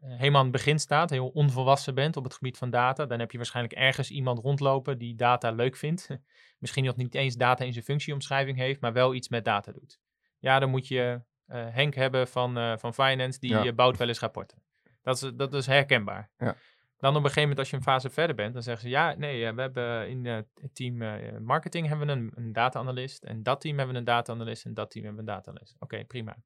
[0.00, 3.30] helemaal aan het begin staat, heel onvolwassen bent op het gebied van data, dan heb
[3.30, 6.08] je waarschijnlijk ergens iemand rondlopen die data leuk vindt.
[6.58, 10.00] Misschien nog niet eens data in zijn functieomschrijving heeft, maar wel iets met data doet.
[10.38, 13.72] Ja, dan moet je uh, Henk hebben van, uh, van Finance, die ja.
[13.72, 14.62] bouwt wel eens rapporten.
[15.02, 16.30] Dat is, dat is herkenbaar.
[16.36, 16.56] Ja.
[16.98, 19.14] Dan op een gegeven moment, als je een fase verder bent, dan zeggen ze: Ja,
[19.14, 20.96] nee, we hebben in het team
[21.44, 23.24] marketing hebben we een, een data-analyst.
[23.24, 24.64] En dat team hebben we een data-analyst.
[24.64, 25.74] En dat team hebben we een data-analyst.
[25.74, 26.36] Oké, okay, prima.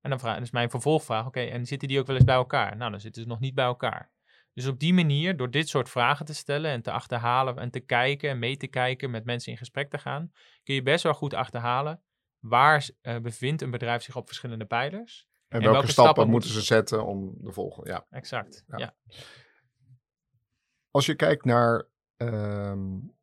[0.00, 2.76] En dan vraag, dus mijn vervolgvraag, oké, en zitten die ook wel eens bij elkaar?
[2.76, 4.10] Nou, dan zitten ze nog niet bij elkaar.
[4.52, 7.80] Dus op die manier, door dit soort vragen te stellen en te achterhalen en te
[7.80, 10.32] kijken en mee te kijken, met mensen in gesprek te gaan,
[10.62, 12.02] kun je best wel goed achterhalen
[12.38, 15.26] waar uh, bevindt een bedrijf zich op verschillende pijlers.
[15.48, 18.06] En, welke, welke, stappen, moeten ze zetten om de volgende, ja.
[18.10, 18.78] Exact, ja.
[18.78, 18.94] ja.
[20.96, 23.14] Als je kijkt naar um,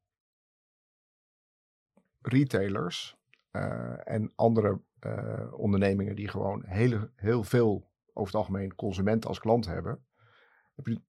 [2.21, 3.17] retailers
[3.51, 9.39] uh, en andere uh, ondernemingen die gewoon heel, heel veel over het algemeen consumenten als
[9.39, 10.05] klant hebben,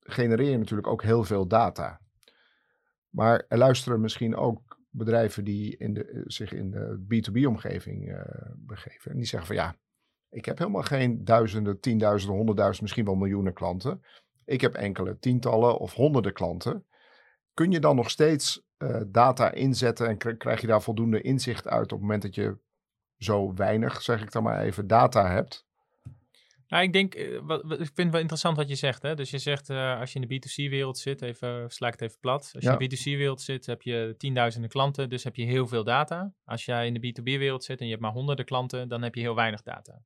[0.00, 2.00] genereer je natuurlijk ook heel veel data.
[3.08, 8.20] Maar er luisteren misschien ook bedrijven die in de, zich in de B2B-omgeving uh,
[8.56, 9.10] begeven.
[9.10, 9.76] En die zeggen van ja,
[10.28, 14.02] ik heb helemaal geen duizenden, tienduizenden, honderdduizenden, misschien wel miljoenen klanten.
[14.44, 16.86] Ik heb enkele tientallen of honderden klanten.
[17.54, 21.84] Kun je dan nog steeds uh, data inzetten en krijg je daar voldoende inzicht uit
[21.84, 22.56] op het moment dat je
[23.18, 25.66] zo weinig, zeg ik dan maar even, data hebt.
[26.68, 29.02] Nou, ik denk, wat, wat, ik vind het wel interessant wat je zegt.
[29.02, 29.14] Hè?
[29.14, 32.20] Dus je zegt, uh, als je in de B2C-wereld zit, even, sla ik het even
[32.20, 32.50] plat.
[32.54, 35.84] Als je in de B2C-wereld zit, heb je tienduizenden klanten, dus heb je heel veel
[35.84, 36.34] data.
[36.44, 39.20] Als jij in de B2B-wereld zit en je hebt maar honderden klanten, dan heb je
[39.20, 40.02] heel weinig data.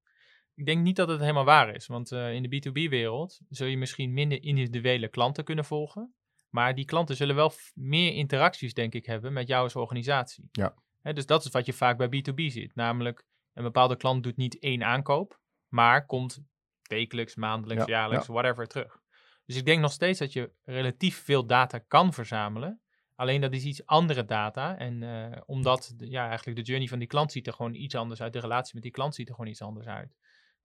[0.59, 3.79] Ik denk niet dat het helemaal waar is, want uh, in de B2B-wereld zul je
[3.79, 6.14] misschien minder individuele klanten kunnen volgen.
[6.49, 10.49] Maar die klanten zullen wel meer interacties, denk ik, hebben met jou als organisatie.
[10.53, 12.75] Ja dus dat is wat je vaak bij B2B ziet.
[12.75, 16.40] Namelijk, een bepaalde klant doet niet één aankoop, maar komt
[16.83, 19.01] wekelijks, maandelijks, jaarlijks, whatever terug.
[19.44, 22.81] Dus ik denk nog steeds dat je relatief veel data kan verzamelen.
[23.14, 24.77] Alleen dat is iets andere data.
[24.77, 28.23] En uh, omdat ja, eigenlijk de journey van die klant ziet er gewoon iets anders
[28.23, 28.33] uit.
[28.33, 30.16] De relatie met die klant ziet er gewoon iets anders uit.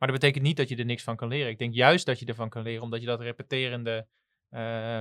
[0.04, 1.52] Maar dat betekent niet dat je er niks van kan leren.
[1.52, 4.08] Ik denk juist dat je ervan kan leren, omdat je dat repeterende
[4.50, 5.00] uh,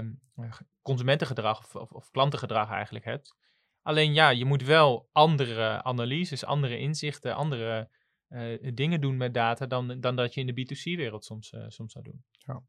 [0.83, 3.37] consumentengedrag of, of, of, klantengedrag eigenlijk hebt.
[3.83, 7.88] Alleen ja, je moet wel andere analyses, andere inzichten, andere
[8.29, 11.93] uh, dingen doen met data dan, dan dat je in de B2C-wereld soms, uh, soms
[11.93, 12.25] zou doen.
[12.33, 12.62] Ja.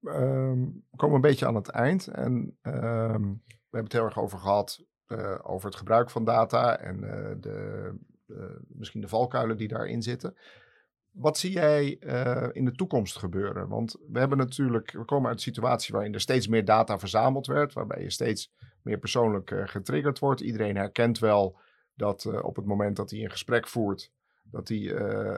[0.00, 4.18] Um, we komen een beetje aan het eind en um, we hebben het heel erg
[4.18, 4.84] over gehad
[5.42, 7.00] over het gebruik van data en
[7.40, 7.98] de,
[8.68, 10.36] misschien de valkuilen die daarin zitten.
[11.10, 13.68] Wat zie jij uh, in de toekomst gebeuren?
[13.68, 17.46] Want we hebben natuurlijk, we komen uit een situatie waarin er steeds meer data verzameld
[17.46, 20.40] werd, waarbij je steeds meer persoonlijk uh, getriggerd wordt.
[20.40, 21.58] Iedereen herkent wel
[21.94, 24.12] dat op het moment dat hij een gesprek voert,
[24.42, 24.94] dat hij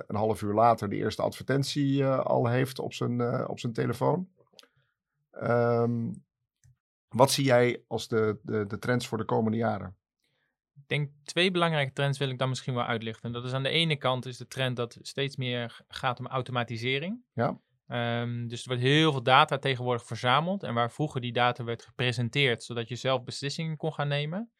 [0.06, 4.28] een half uur later de eerste advertentie al heeft op zijn, op zijn telefoon.
[5.42, 6.24] Um,
[7.08, 9.96] wat zie jij als de, de, de trends voor de komende jaren?
[10.92, 13.32] Ik denk twee belangrijke trends wil ik dan misschien wel uitlichten.
[13.32, 17.24] Dat is aan de ene kant is de trend dat steeds meer gaat om automatisering.
[17.34, 17.60] Ja.
[18.20, 20.62] Um, dus er wordt heel veel data tegenwoordig verzameld.
[20.62, 24.50] En waar vroeger die data werd gepresenteerd, zodat je zelf beslissingen kon gaan nemen,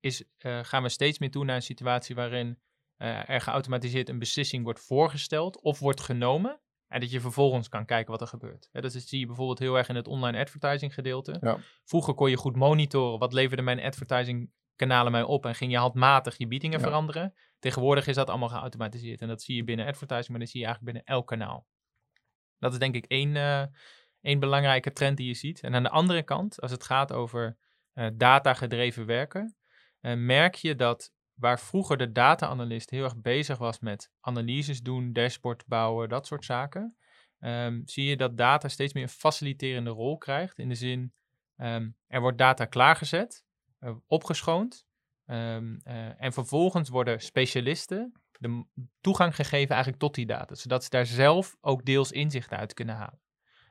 [0.00, 2.58] is, uh, gaan we steeds meer toe naar een situatie waarin
[2.98, 6.60] uh, er geautomatiseerd een beslissing wordt voorgesteld of wordt genomen.
[6.88, 8.68] En dat je vervolgens kan kijken wat er gebeurt.
[8.72, 11.36] Ja, dat zie je bijvoorbeeld heel erg in het online advertising gedeelte.
[11.40, 11.58] Ja.
[11.84, 15.78] Vroeger kon je goed monitoren wat leverde mijn advertising kanalen mee op en ging je
[15.78, 16.84] handmatig je biedingen Ja.
[16.84, 17.34] veranderen.
[17.58, 20.66] Tegenwoordig is dat allemaal geautomatiseerd en dat zie je binnen advertising, maar dat zie je
[20.66, 21.66] eigenlijk binnen elk kanaal.
[22.58, 23.62] Dat is denk ik één, eh,
[24.20, 25.60] één belangrijke trend die je ziet.
[25.60, 27.56] En aan de andere kant, als het gaat over
[27.92, 29.56] eh data-gedreven werken,
[30.00, 35.12] eh, merk je dat waar vroeger de data-analyst heel erg bezig was met analyses doen,
[35.12, 36.96] dashboard bouwen, dat soort zaken,
[37.40, 40.58] ehm, zie je dat data steeds meer een faciliterende rol krijgt.
[40.58, 41.12] In de zin,
[41.56, 43.44] ehm, er wordt data klaargezet,
[44.06, 44.86] opgeschoond.
[45.26, 48.66] ehm, eh, en vervolgens worden specialisten de
[49.00, 50.54] toegang gegeven eigenlijk tot die data.
[50.54, 53.20] Zodat ze daar zelf ook deels inzicht uit kunnen halen.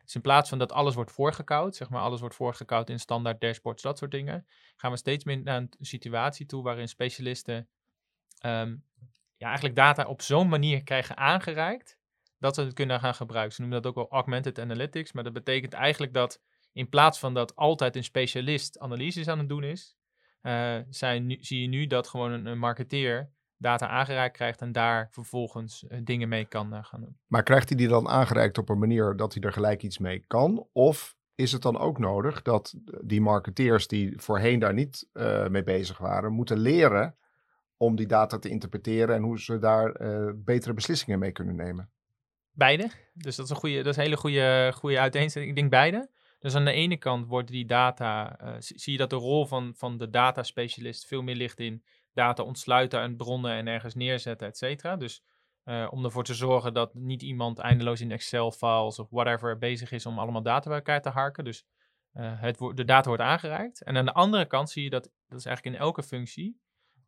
[0.04, 3.42] Dus in plaats van dat alles wordt voorgekoud, zeg maar alles wordt voorgekoud in standaard
[3.42, 7.70] dashboards, dat soort dingen, gaan we steeds meer naar een situatie toe waarin specialisten
[8.38, 8.76] ehm,
[9.38, 11.98] ja, eigenlijk data op zo'n manier krijgen aangereikt
[12.38, 13.56] dat ze het kunnen gaan gebruiken.
[13.56, 16.42] Ze noemen dat ook wel augmented analytics, maar dat betekent eigenlijk dat
[16.74, 19.98] in plaats van dat altijd een specialist analyses aan het doen is,
[20.44, 24.72] eh, zijn nu, zie je nu dat gewoon een, een marketeer data aangereikt krijgt en
[24.72, 27.18] daar vervolgens eh, dingen mee kan eh, gaan doen.
[27.28, 30.24] Maar krijgt hij die dan aangereikt op een manier dat hij er gelijk iets mee
[30.28, 30.68] kan?
[30.72, 35.10] Of is het dan ook nodig dat die marketeers die voorheen daar niet
[35.50, 37.16] mee bezig waren, moeten leren
[37.78, 39.92] om die data te interpreteren en hoe ze daar
[40.36, 41.90] betere beslissingen mee kunnen nemen?
[42.52, 42.90] Beide.
[43.14, 45.50] Dus dat is een, goede, dat is een hele goede, goede uiteenzetting.
[45.50, 46.10] Ik denk beide.
[46.44, 49.74] Dus aan de ene kant wordt die data, eh, zie je dat de rol van,
[49.76, 54.48] van de data specialist veel meer ligt in data ontsluiten en bronnen en ergens neerzetten,
[54.48, 54.96] et cetera.
[54.96, 55.24] Dus
[55.64, 60.06] eh, om ervoor te zorgen dat niet iemand eindeloos in Excel-files of whatever bezig is
[60.06, 61.44] om allemaal data bij elkaar te harken.
[61.44, 61.66] Dus
[62.12, 63.84] eh, het, de data wordt aangereikt.
[63.84, 66.60] En aan de andere kant zie je dat, dat is eigenlijk in elke functie,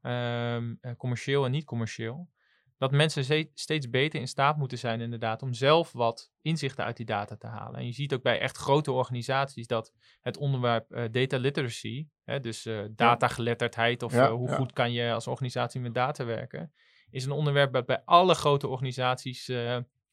[0.02, 2.30] ehm, eh, commercieel en niet commercieel,
[2.78, 7.06] dat mensen steeds beter in staat moeten zijn inderdaad om zelf wat inzichten uit die
[7.06, 7.80] data te halen.
[7.80, 12.40] En je ziet ook bij echt grote organisaties dat het onderwerp eh, data literacy, hè,
[12.40, 14.56] dus eh datageletterdheid of Ja, eh, hoe ja.
[14.56, 16.74] goed kan je als organisatie met data werken,
[17.10, 19.52] is een onderwerp dat bij alle grote organisaties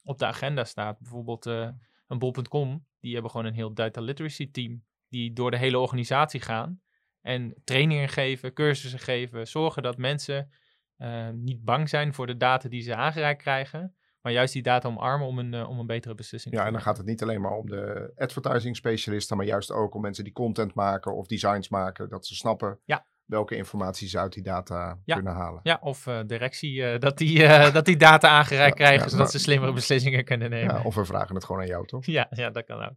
[0.03, 0.99] op de agenda staat.
[0.99, 5.79] Bijvoorbeeld een bol.com, die hebben gewoon een heel data literacy team die door de hele
[5.79, 6.81] organisatie gaan
[7.21, 10.51] en trainingen geven, cursussen geven, zorgen dat mensen
[10.97, 14.87] eh, niet bang zijn voor de data die ze aangereikt krijgen, maar juist die data
[14.87, 17.21] omarmen om een, eh, om een betere beslissing Ja, te en dan gaat het niet
[17.21, 21.27] alleen maar om de advertising specialisten, maar juist ook om mensen die content maken of
[21.27, 23.05] designs maken, dat ze snappen Ja.
[23.25, 25.15] welke informatie ze uit die data Ja.
[25.15, 25.59] kunnen halen.
[25.63, 29.39] Ja, of eh, directie, dat, die, dat die data aangereikt Ja, krijgen, ja, zodat ze
[29.39, 30.73] slimmere beslissingen kunnen nemen.
[30.73, 32.05] Ja, Ja, of we vragen het gewoon aan jou, toch?
[32.05, 32.93] ja, dat kan ook.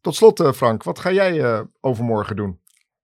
[0.00, 2.60] Tot slot, Frank, wat ga jij overmorgen doen?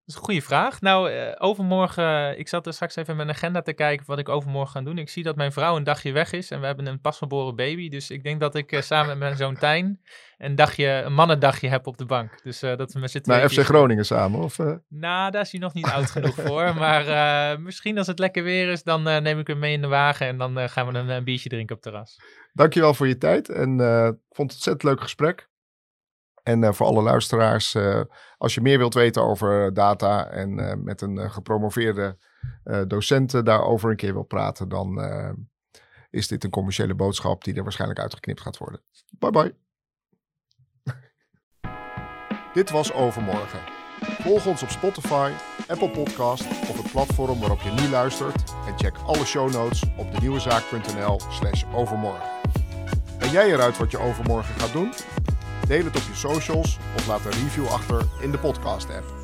[0.06, 0.80] Dat is een goede vraag.
[0.80, 4.18] Nou, eh, overmorgen, eh, ik zat er straks even in mijn agenda te kijken wat
[4.18, 4.98] ik overmorgen ga doen.
[4.98, 7.88] Ik zie dat mijn vrouw een dagje weg is en we hebben een pasgeboren baby.
[7.88, 10.00] Dus ik denk dat ik eh, samen met mijn zoon Tijn
[10.38, 12.42] een, dagje, een mannendagje heb op de bank.
[12.42, 13.48] Dus dat we met z'n Naar.
[13.48, 14.40] FC Groningen samen?
[14.40, 14.56] Of?
[14.88, 16.74] Nou, daar is hij nog niet oud genoeg voor.
[16.74, 20.26] Maar misschien als het lekker weer is, dan neem ik hem mee in de wagen
[20.26, 22.16] en dan gaan we een, eh, biertje drinken op het terras.
[22.52, 25.48] Dankjewel voor je tijd en ik vond het een ontzettend leuk gesprek.
[26.44, 28.00] En eh, voor alle luisteraars, eh,
[28.38, 32.16] als je meer wilt weten over data en eh, met een eh, gepromoveerde
[32.64, 35.30] eh, docent eh, daarover een keer wil praten, dan eh,
[36.11, 38.80] is dit een commerciële boodschap die er waarschijnlijk uitgeknipt gaat worden.
[39.18, 39.54] Bye bye.
[42.54, 43.61] Dit was Overmorgen.
[44.00, 45.33] Volg ons op Spotify,
[45.68, 48.54] Apple Podcast of het platform waarop je nu luistert.
[48.66, 52.28] En check alle show notes op denieuwezaak.nl slash overmorgen.
[53.18, 54.92] Ben jij eruit wat je overmorgen gaat doen?
[55.66, 59.23] Deel het op je socials of laat een review achter in de podcast app.